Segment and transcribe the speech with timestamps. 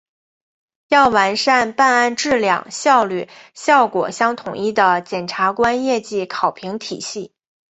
[0.87, 7.35] 要完善办案质量、效率、效果相统一的检察官业绩考评体系